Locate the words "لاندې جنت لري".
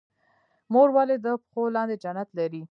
1.75-2.61